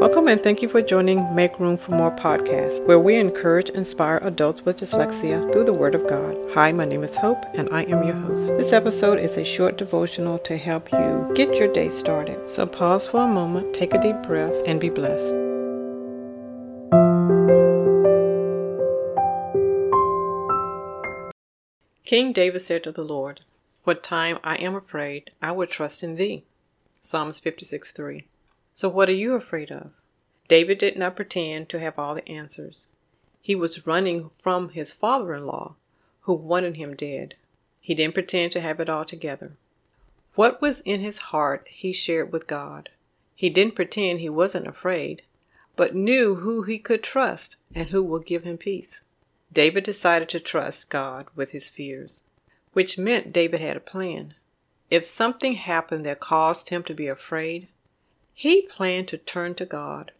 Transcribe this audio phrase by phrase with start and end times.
[0.00, 3.76] Welcome and thank you for joining Make Room for More podcast, where we encourage and
[3.76, 6.38] inspire adults with dyslexia through the Word of God.
[6.54, 8.56] Hi, my name is Hope and I am your host.
[8.56, 12.48] This episode is a short devotional to help you get your day started.
[12.48, 15.34] So pause for a moment, take a deep breath, and be blessed.
[22.06, 23.42] King David said to the Lord,
[23.84, 26.44] What time I am afraid, I will trust in thee.
[27.02, 28.24] Psalms 56 3.
[28.80, 29.90] So, what are you afraid of?
[30.48, 32.86] David did not pretend to have all the answers.
[33.42, 35.74] He was running from his father in law,
[36.22, 37.34] who wanted him dead.
[37.82, 39.52] He didn't pretend to have it all together.
[40.34, 42.88] What was in his heart he shared with God.
[43.36, 45.24] He didn't pretend he wasn't afraid,
[45.76, 49.02] but knew who he could trust and who will give him peace.
[49.52, 52.22] David decided to trust God with his fears,
[52.72, 54.32] which meant David had a plan.
[54.88, 57.68] If something happened that caused him to be afraid,
[58.40, 60.12] he planned to turn to God,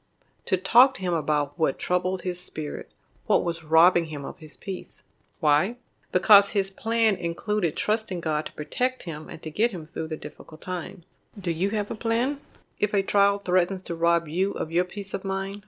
[0.44, 2.90] to talk to Him about what troubled his spirit,
[3.24, 5.02] what was robbing him of his peace.
[5.38, 5.76] Why?
[6.12, 10.18] Because his plan included trusting God to protect him and to get him through the
[10.18, 11.06] difficult times.
[11.40, 12.40] Do you have a plan?
[12.78, 15.64] If a trial threatens to rob you of your peace of mind?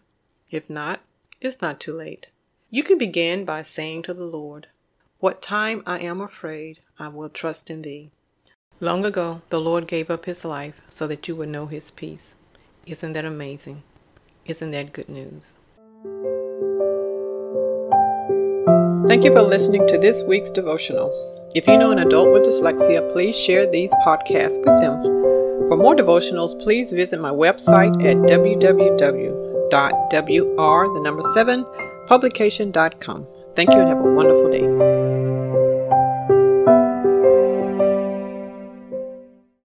[0.50, 1.00] If not,
[1.41, 2.27] it's not too late.
[2.70, 4.67] You can begin by saying to the Lord,
[5.20, 8.11] What time I am afraid, I will trust in Thee.
[8.78, 12.34] Long ago, the Lord gave up His life so that you would know His peace.
[12.84, 13.84] Isn't that amazing?
[14.44, 15.56] Isn't that good news?
[19.08, 21.11] Thank you for listening to this week's devotional.
[21.55, 25.00] If you know an adult with dyslexia, please share these podcasts with them.
[25.69, 29.34] For more devotionals, please visit my website at www.wr,
[30.94, 31.67] the number 7,
[32.08, 33.27] publication.com.
[33.55, 35.22] Thank you and have a wonderful day.